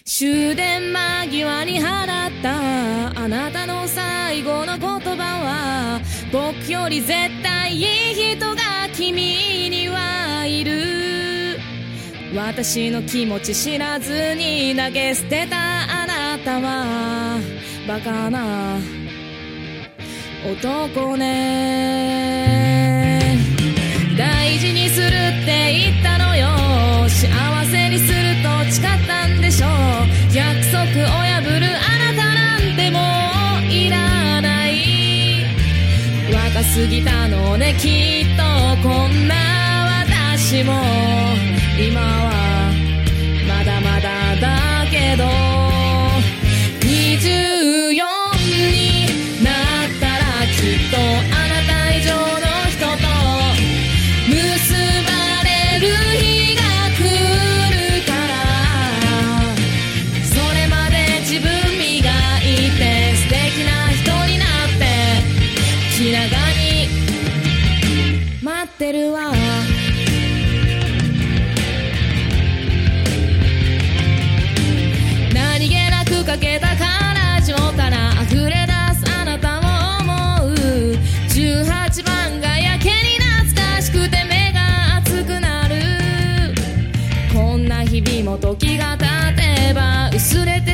[0.04, 1.90] 終電間際に放っ
[2.44, 3.20] た。
[3.20, 6.00] あなたの最後の言葉は
[6.32, 7.86] 僕より絶対いい
[8.36, 8.62] 人が
[8.94, 11.58] 君にはいる。
[12.36, 17.40] 私の気持ち知らずに投げ捨てたあなたは
[17.88, 18.78] バカな
[20.46, 22.38] 男ね
[24.16, 25.10] 大事にするっ
[25.44, 26.48] て言ったのよ。
[27.10, 29.70] 幸せにすると誓ったんでしょう。
[30.36, 33.00] 約束を破るあなたなんても
[33.60, 35.44] ういらない。
[36.32, 38.44] 若すぎたのねきっと。
[38.88, 39.34] こんな
[40.06, 40.74] 私も。
[41.80, 42.35] 今は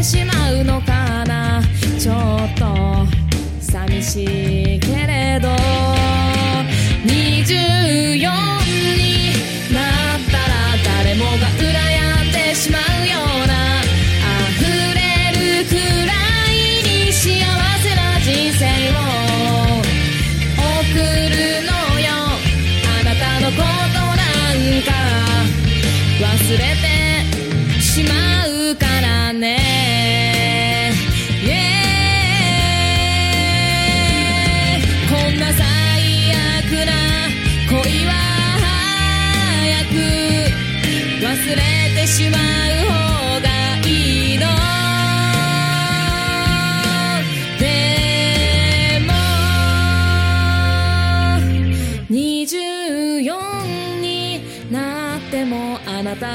[0.04, 1.62] しまうのかな。
[2.00, 3.06] ちょっと
[3.62, 4.61] 寂しい。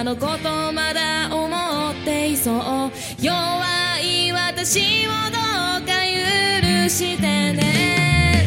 [0.07, 2.57] のことまだ思っていそう。
[3.21, 3.35] 弱
[4.01, 5.37] い私をど
[5.83, 8.47] うか許してね。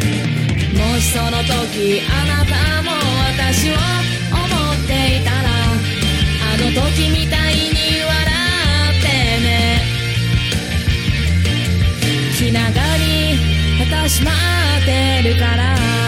[0.74, 2.92] もしその時あなたも
[3.28, 5.50] 私を思っていたら
[6.46, 8.16] あの時みたいに笑
[8.92, 9.08] って
[9.44, 9.50] ね。
[12.38, 12.70] 気長
[13.00, 13.36] に
[13.82, 14.32] 私待
[14.82, 15.99] ってるから。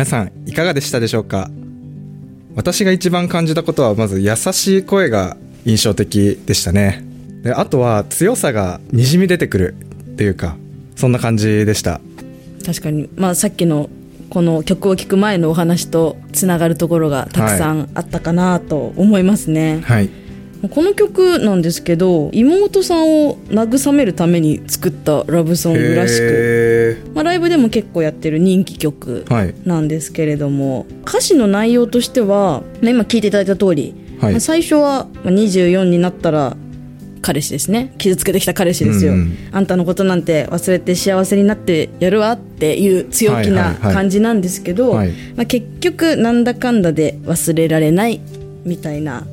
[0.00, 1.50] 皆さんいかがでしたでしょうか？
[2.56, 5.36] 私が一番感じたことはまず優しい声が
[5.66, 7.04] 印象的でしたね。
[7.42, 10.56] であとは強さがにじみ出てくるっていうか
[10.96, 12.00] そんな感じでした。
[12.64, 13.90] 確かに、まあ、さっきの
[14.30, 20.08] この曲を聴く前のお話とつながるところがたくさんあったかなと思いますね、はい
[20.68, 29.24] この曲なんですけど妹さんを慰めるために作ったラブソングらしく、へまあ、ライブでも結構やってる人気曲
[29.64, 34.32] なんですけれども歌詞の内容としては、ね、今聞いていただいた通り、はい。
[34.32, 36.56] まあ最初はまあ24になったら
[37.22, 37.94] 彼氏ですね。
[37.98, 43.94] 傷つけてきた彼氏ですよ、うんあんたのことなんて忘れて幸せになってやるわっていう強気はいなはいはい。
[43.94, 45.12] 感じなんですけど、はい。
[45.36, 48.20] まあ、結局なんだかんだで忘れられない
[48.64, 49.26] みたいな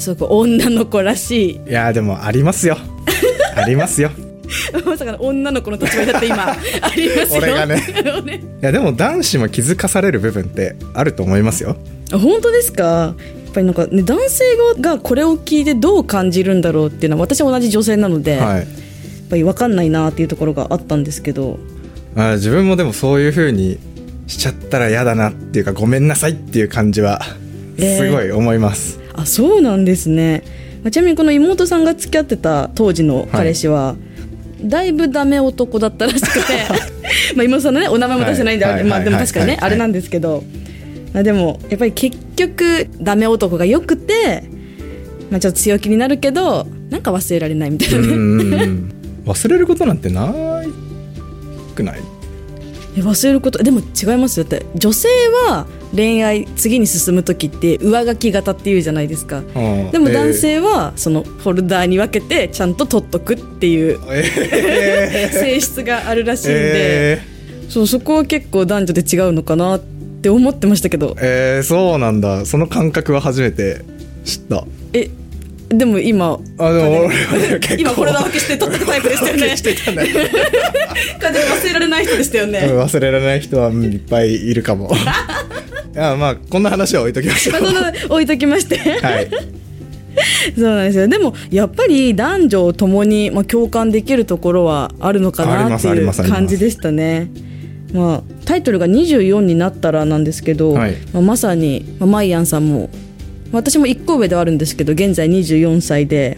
[0.00, 1.70] すごく女の子らしい。
[1.70, 2.76] いやーでもありますよ。
[3.56, 4.10] ありますよ。
[4.84, 6.56] まさかの女の子の立場にだって今 あ
[6.96, 7.38] りますよ。
[7.42, 7.74] 俺がね。
[8.24, 8.40] ね。
[8.62, 11.76] いやでも男子も気づかされる部分ってあると思いますよ。
[12.12, 13.14] あ本当ですか？
[13.50, 14.44] っぱりなんかね男性
[14.80, 18.62] がこれを聞いてどう感じるんだろうっていうのは私は同じ女性なので、やはい。
[18.62, 18.66] っ
[19.30, 21.58] ぱり分かんないなっていうところがあったんですけど。
[22.16, 23.78] あ自分もでもそういう風に
[24.26, 27.20] しちゃったら嫌だなっていうかごめんなさいっていう感じは
[27.76, 28.06] えー。
[28.06, 30.42] すごい思います、あそうなんですね。
[30.82, 33.96] まあちなみにこの妹さんが付き合ってた当時の彼氏は、
[34.62, 36.52] だいぶダメ男だったらしくて
[37.36, 39.66] まあ妹さんのねお名前も出せないんで、はいまあ、でも確かにね、はいはい。
[39.66, 40.42] あれなんですけど、
[41.12, 44.44] まあ、でもやっぱり結局ダメ男がよくて、
[45.30, 47.98] まあ、ちょっと強気になるけどなんか忘れられないみたいな
[49.26, 50.26] 忘れることなんてな
[50.64, 52.00] いくない？
[52.96, 54.44] え忘れることでも違いますよ。
[54.48, 55.08] だって女性
[55.48, 59.42] は恋愛次に進む時って上書き型っていうじゃないですか。
[59.92, 65.32] でも男性はそのフォルダーに分けてちゃんと取っとくっていうえー。
[65.38, 67.22] 性質があるらしいんで、え
[67.68, 69.80] そうそこは結構男女で違うのかなっ
[70.22, 71.10] て思ってましたけど。
[71.10, 72.44] ーえーそうなんだ。
[72.44, 73.82] その感覚は初めて
[74.24, 74.64] 知った。
[74.92, 75.10] え
[75.68, 77.80] でも今あでも俺はね結構。
[77.80, 79.56] 今フォルダ分けして取ってくタイプでしたよね。
[79.56, 80.08] してたね。
[81.20, 84.90] 忘れられない人でしたよね、うん忘れられない人はうんいっぱいいるかも
[85.98, 88.76] いやまあこんな話は置いときましょま あそんな置いときまして。
[88.76, 89.28] うはい。
[90.56, 91.08] そうなんですよ。
[91.08, 97.28] でもやっぱり男女ともに、まあ、共感できるところはあるのかなっていう感じでしたね。
[97.92, 100.94] まあ、タイトルが24になったらなんですけど、はい。
[101.12, 102.90] まあ、まさに、まあ、マイアンさんも
[103.50, 106.36] 私も1個上ではあるんですけど現在24歳で、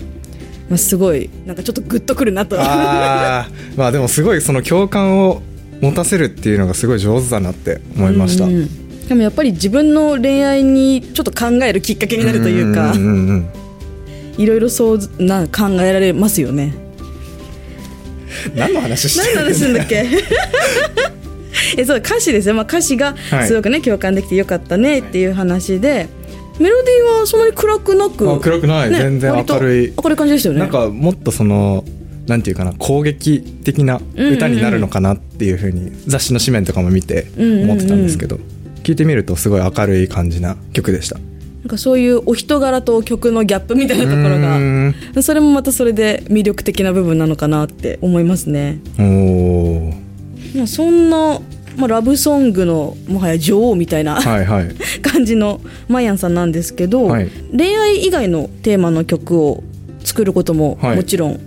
[0.69, 2.57] まあ、すごいなんかちょっとグッとくるなと。
[2.59, 3.79] あー。
[3.79, 5.43] まあでもすごいその共感を
[5.81, 8.45] 持たせるっていうのがすごい上手だなって思いました。
[8.45, 13.49] うんうんでもやっぱり自分の恋愛にちょっと考えるきっかけになるというかんうんうん
[14.39, 16.73] いろいろそうな考えられますよね。
[18.55, 20.07] 何の話してるんだっけ？
[21.77, 23.49] えそう歌詞ですよ、まあ、歌詞がはい。
[23.49, 26.07] すごくね、共感できてよかったねっていう話で
[26.61, 28.91] メロディーはそんなに暗くなくあ暗くない。
[28.91, 29.93] 全然明るい。
[30.01, 30.61] 明るい感じでしたよね。
[30.61, 31.85] なんかもっとその
[32.29, 38.39] なんていうかな攻撃的な歌になるのかなっていうふうに雑誌の紙面とかも見て思ってたんですけど、
[38.83, 41.19] 聞いてみるとすごい明るい感じな曲でした。
[41.61, 48.81] なんかそういうお人柄と曲のギャップみたいなところがそれもまたそれで魅力的な部分なのかなって思いますね。
[48.99, 49.93] お
[50.67, 51.39] そんな、
[51.77, 54.75] まあ、ラブソングのもはや女王みたいな、はいはい。
[55.03, 57.29] 感じのマイアンさんなんですけど、はい。
[57.57, 59.63] 恋愛以外のテーマの曲を
[60.03, 60.97] 作ることもはい。
[60.97, 61.41] もちろん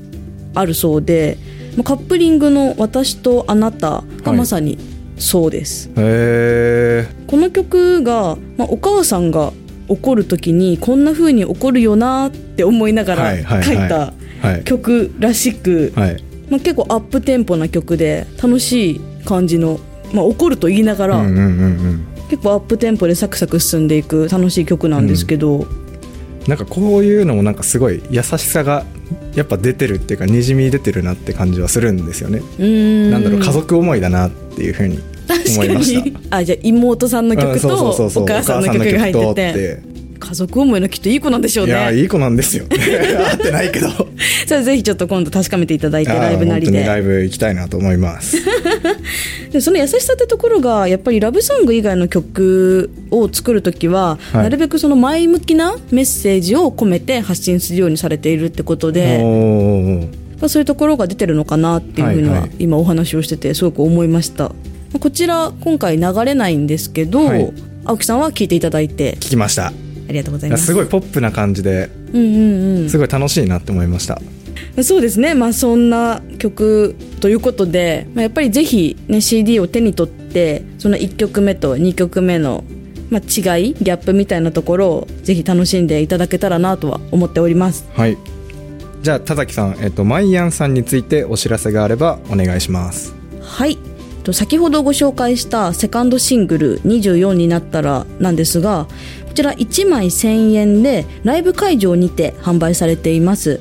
[0.54, 1.40] あるそうで、
[1.76, 4.78] まあカップリングの「私とあなた」がまさに
[5.24, 9.54] そうです、この曲が、まあ、お母さんが
[9.88, 14.64] 怒る時にこんな風に怒るよなって思いながら書いたはい。
[14.66, 16.24] 曲らしく、はい。
[16.50, 19.80] まあ、結構アップテンポな曲で楽しい感じの、
[20.14, 22.06] まあ、怒ると言いながら、うんうんうんうん。
[22.30, 25.66] 結構アップテンポでサクサク進んでいく楽しい曲なんですけど、
[26.46, 28.84] なんかこういうのもなんかすごい優しさが
[29.34, 32.42] やっぱ出てるっていうかにじみ出てるなって感じはするんですよね。
[32.62, 33.12] ん。
[33.12, 35.00] なんだろう家族思いだなっていうふうに
[35.34, 36.02] 思いました。
[36.02, 36.28] 確かに。
[36.30, 37.90] あじゃあ妹さんのうん曲と
[38.22, 39.94] お母さんの曲が入ってて。
[40.24, 42.66] 家族思いのきっといい子なんでしょういやねいい子なんですよ。
[42.72, 43.90] 会ってないけど。
[44.48, 48.38] それぜひちょっと今度確かめていただいてライブなり本当にライでブ行きたいなと思います。
[49.52, 54.44] でその優しさってところがやっぱりラブソング以外の曲を作る時は、はい。
[54.44, 59.20] なるべくその前向きなメッセージを込めて発信するようにされているってことで、
[60.48, 62.52] そういうところが出てるのかなっていうふうにはいははい。
[62.60, 67.54] 今お話をしててすごく思いました、まあこちら今回流れないんですけど、はい。
[67.86, 69.16] 青木さんは聞いていただいて。
[69.16, 69.68] 聞きました。
[69.68, 69.72] あ
[70.10, 70.66] りがとうございます。
[70.68, 72.90] すごいポップな感じでうんうんうん。
[72.90, 74.22] すごい楽しいなって思いました。
[74.82, 82.64] そうですね、まあ、そんな曲ということで、まあ、やっぱりぜひ、ね、CD を手に取ってその1曲目と2曲目の、
[83.12, 87.88] まあ、違いギャップみたいなところをぜひ楽しんでいただけたらなとは思っております。
[87.94, 88.18] はい。
[89.04, 93.14] じゃあ田崎さん、えっと、マイヤンさんについてお知らせがあればお願いします。
[93.42, 93.76] はい。
[93.76, 93.93] と
[94.32, 98.88] 先ほどご紹介したセカンドシングル「24になったら」なんですが
[99.28, 103.60] こちら1枚1000円でライブ会場にて販売されています。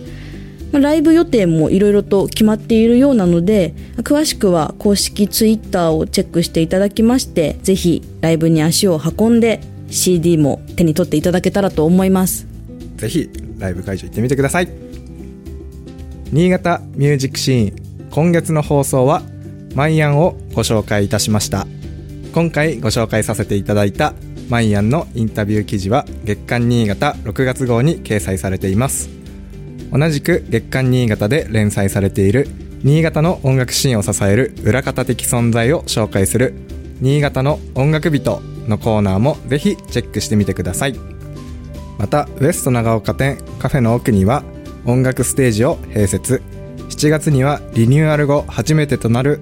[0.72, 9.60] ライブ予定もいろいろと決まっているようなので詳しくは公式ツイッターをチェックしていただきましてぜひライブに足を運んで
[9.90, 12.46] CD も手に取っていただけたらと思います。
[12.96, 14.68] ぜひライブ会場行ってみてください。
[16.32, 17.74] 新潟ミュージックシーン
[18.10, 19.22] 今月の放送は
[19.74, 21.66] マイヤンをご紹介いたしました。
[22.34, 24.14] 今回ご紹介させていただいた
[24.48, 29.08] マイヤンのインタビュー記事は月刊新潟6月号に掲載されています。
[29.90, 32.48] 同じく月刊新潟で連載されている
[32.82, 36.54] 新潟の音楽シーンを支える裏方的存在を紹介する
[37.00, 40.94] 新潟の音楽人のコーナーもぜひチェックしてみてください。
[41.98, 44.42] またウエスト長岡店カフェの奥には
[44.84, 46.42] 音楽ステージを併設。
[46.88, 49.40] 7月にはリニューアル後初めてとなる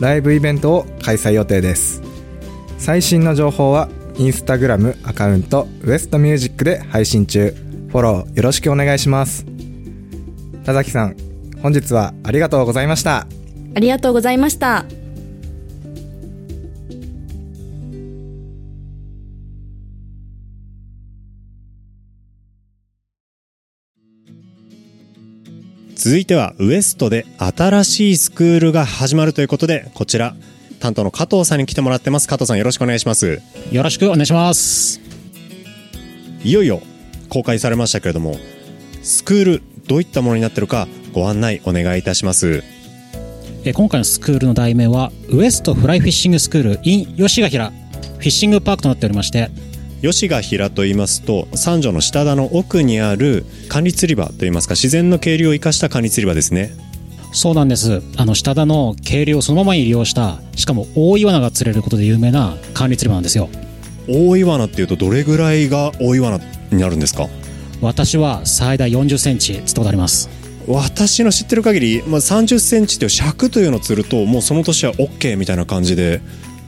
[0.00, 2.02] ライブイベントを開催予定です。
[2.78, 7.54] 最新の情報はインスタグラムアカウントウエストミュージックで配信中。
[7.88, 9.46] フォローよろしくお願いします。
[10.64, 11.16] 田崎さん
[11.62, 13.26] 本日はありがとうございました。
[13.74, 14.84] ありがとうございました。
[26.08, 30.34] 続いてはウエストで新しいスクールが始まるということでこちら
[30.80, 32.26] 担当の加藤さんに来てもらってます。
[32.26, 33.42] 加藤さんよろしくお願いします。
[33.70, 35.02] よろしくお願いします。
[36.42, 36.80] いよいよ
[37.28, 38.36] 公開されましたけれども
[39.02, 42.64] スクールどういったものになってるかご案内お願いいたします。
[43.64, 49.50] えー今回のスクールの題名はウエストフライフィッシングスクール in 吉ヶ平フィッシングパークとなっておりまして
[50.02, 56.70] 吉ヶ平と言いますと三条の下田の奥にある管理釣り場といいますか自然の渓流を生かした管理釣り場ですね。
[57.32, 58.00] そうなんです。
[58.16, 63.48] あの下田の渓流をそのままに利用したしかも大イワナが釣れることで有名な管理釣り場なんですよ。
[64.08, 66.38] 大イワナっていうとどれぐらいが大イワナ
[66.70, 67.26] になるんですか？
[67.80, 70.30] 私は最大4 0センチ釣ったことあります。
[70.68, 76.20] 私の知ってる限り、まあ、3 0ンチという尺というのを釣るともうその年は OK みたいな感じで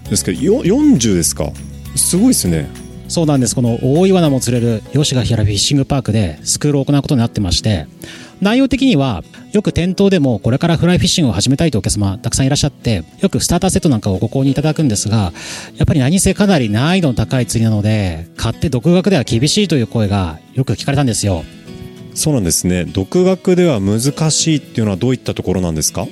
[0.08, 1.52] ですけどよ40ですか？
[1.96, 2.68] すごいですね
[3.10, 3.56] そうなんです。
[3.56, 7.88] この大イワナも釣れる吉ヶ平フィッシングパークでスクールを行うことになってまして
[8.40, 15.32] 内容的にはよく店頭でもこれからフライフィッシングを始めたいというお客様たくさんいらっしゃってよくスターターセットなんかをご購入いただくんですが
[15.76, 21.42] やっぱり何せかなり難易度の高い釣りなので買って独学では厳しいという声がよく聞かれたんですよ。
[22.14, 22.84] そうなんですね。
[22.84, 26.06] 独学では難しいっていうのはどういったところなんですか？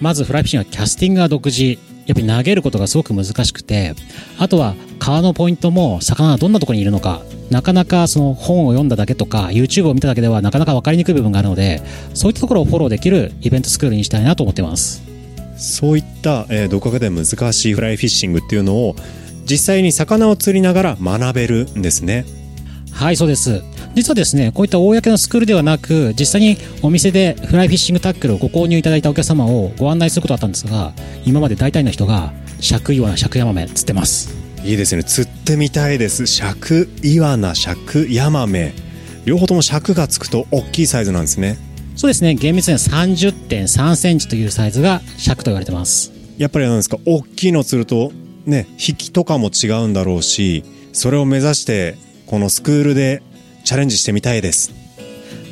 [0.00, 3.94] まずフライフィッシングはキャスティングが独自やっぱり投げることがすごく難しくて
[4.38, 11.82] あとは川のポイントも魚がどんなところにいるのかなかなかその本を読んだだけとか YouTube を見ただけではなかなか分かりにくい部分があるので
[12.14, 15.02] そういったところをフォローできるイベントスクールにしたいなと思ってます。
[15.56, 18.96] そういった、えー独学では難しいフライフィッシングっていうのを
[19.48, 22.24] 実際に魚を釣りながら学べるんですね。
[22.90, 23.62] はいそうです
[23.94, 30.92] 実はですねこういった公のスクールではなく実際にお店でフライフィッシングタックルをご購入いただいたお客様をご案内することだったんですが
[31.24, 34.34] 今まで大体の人が尺イワナ尺ヤマメ釣ってます。
[34.64, 35.02] いいですね。
[35.02, 36.26] 釣ってみたいです。
[36.26, 38.72] 尺イワナ尺ヤマメ
[39.24, 41.58] 両方とも尺がつくと大きいサイズなんですね。
[41.96, 42.34] そうですね。
[42.34, 46.12] 厳密には30.3センチというサイズが尺と言われてます。
[46.38, 46.98] やっぱりなんですか？
[47.04, 48.12] 大きいの釣ると
[48.46, 53.22] ね引きとかも違うんだろうしそれを目指してこのスクールで
[53.64, 54.72] チャレンジしてみたいです。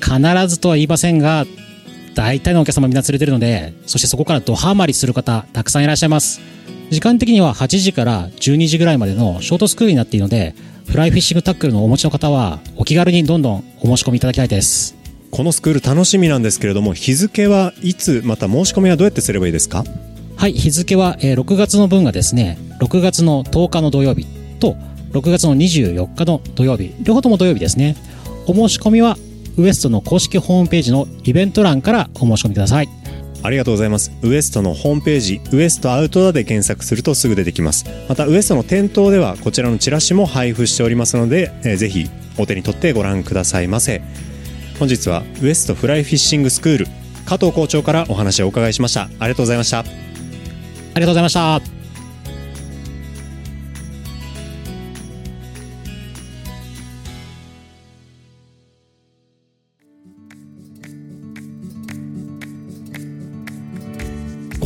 [0.02, 1.46] 必ずとは言いませんが
[2.14, 6.40] 大体のお客様みんな連れてるのでそしてそこからドハマりする方たくさんいらっしゃいます。
[6.90, 10.54] 時間的には8時から12時ぐらいまでのショートスクールになっているので
[10.88, 14.96] フライフィッシングタックルのお持ちの方はお気軽にどんどんお申し込みいただきたいです。
[15.30, 19.84] このスクール楽しみなんですけれども日付はいつまた申し込みはどうやってすればいいですか？
[20.36, 24.26] はい日付は、えー6月の分がですね6月の10日の土曜日
[24.58, 24.76] と
[25.12, 27.96] 6月の24日の土曜日両方とも土曜日ですね。
[28.46, 29.16] お申し込みは
[29.56, 32.88] ウエストの公式ホームページのイベント欄からお申し込みください。
[33.42, 34.12] ありがとうございます。
[34.22, 37.86] ウエストのホームページウエストアウトドアで検索するとすぐ出てきます。
[38.08, 42.08] またウエストの店頭ではこちらのチラシも配布しておりますので、えーぜひ
[42.38, 44.02] お手に取ってご覧くださいませ。
[44.78, 46.86] 本日はウエストフライフィッシングスクール
[47.26, 49.02] 加藤校長からお話をお伺いしました。
[49.02, 49.80] ありがとうございました。
[49.80, 49.84] あ
[50.96, 51.79] りがとうございました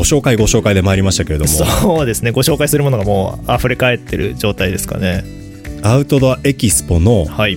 [0.05, 1.51] 紹介ご紹介で参りましたけれども。
[1.51, 2.31] そうですね。
[2.31, 5.25] ご紹介するものがもう溢れ返ってる状態ですかね。
[5.83, 7.57] アウトドアエキスポのはい。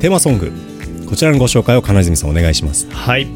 [0.00, 0.52] テーマソング。
[1.06, 2.88] こちらのご紹介を金泉さんお願いします。
[2.90, 3.26] はい。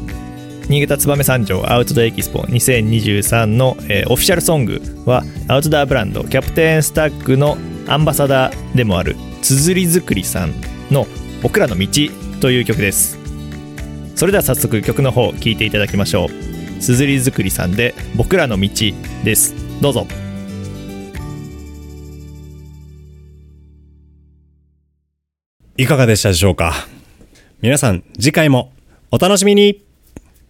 [0.69, 7.57] 新潟燕三条アウトドアエキスポ2023の、えーオフィシャルソングはアウトドアブランドキャプテンスタックの
[7.87, 10.53] アンバサダーでもあるつづりづくりさん
[10.91, 11.07] の
[11.41, 11.87] 「僕らの道」
[12.41, 13.17] という曲です。
[14.15, 16.46] それでは早速曲の方聴いていただきましょう
[16.79, 18.69] すずり作りさんで「僕らの道」
[19.23, 19.53] です。
[19.81, 20.07] どうぞ。
[25.77, 26.73] いかがでしたでしょうか？
[27.61, 28.73] 皆さん次回も
[29.11, 29.86] お楽しみに。